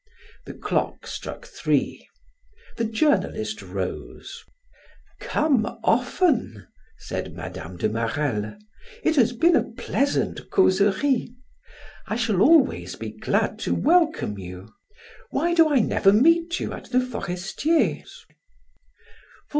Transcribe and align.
The 0.47 0.55
clock 0.55 1.05
struck 1.05 1.45
three; 1.45 2.07
the 2.77 2.85
journalist 2.85 3.61
rose. 3.61 4.43
"Come 5.19 5.63
often," 5.83 6.65
said 6.97 7.33
Mme. 7.35 7.77
de 7.77 7.87
Marelle; 7.87 8.57
"it 9.03 9.15
has 9.15 9.31
been 9.31 9.55
a 9.55 9.61
pleasant 9.73 10.49
causerie. 10.49 11.35
I 12.07 12.15
shall 12.15 12.41
always 12.41 12.95
be 12.95 13.11
glad 13.11 13.59
to 13.59 13.75
welcome 13.75 14.39
you. 14.39 14.73
Why 15.29 15.53
do 15.53 15.69
I 15.69 15.77
never 15.77 16.11
meet 16.11 16.59
you 16.59 16.73
at 16.73 16.89
the 16.89 16.99
Forestiers?" 16.99 18.25